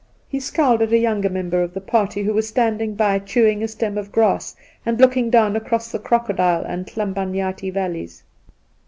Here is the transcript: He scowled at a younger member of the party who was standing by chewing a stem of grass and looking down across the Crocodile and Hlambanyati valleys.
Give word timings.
He 0.27 0.39
scowled 0.39 0.81
at 0.81 0.91
a 0.91 0.97
younger 0.97 1.29
member 1.29 1.61
of 1.61 1.75
the 1.75 1.79
party 1.79 2.23
who 2.23 2.33
was 2.33 2.47
standing 2.47 2.95
by 2.95 3.19
chewing 3.19 3.61
a 3.61 3.67
stem 3.67 3.99
of 3.99 4.11
grass 4.11 4.55
and 4.83 4.99
looking 4.99 5.29
down 5.29 5.55
across 5.55 5.91
the 5.91 5.99
Crocodile 5.99 6.63
and 6.63 6.87
Hlambanyati 6.87 7.69
valleys. 7.71 8.23